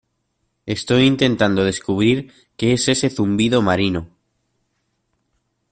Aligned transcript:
estoy 0.65 1.03
intentando 1.05 1.63
descubrir 1.63 2.33
que 2.57 2.73
es 2.73 2.87
ese 2.87 3.11
zumbido 3.11 3.61
marino. 3.61 4.07